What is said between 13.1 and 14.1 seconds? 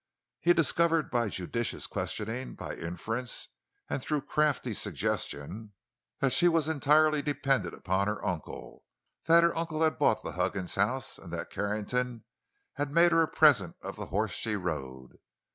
her a present of the